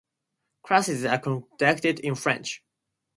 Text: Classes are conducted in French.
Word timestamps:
Classes 0.63 1.05
are 1.05 1.19
conducted 1.19 1.99
in 1.99 2.15
French. 2.15 2.63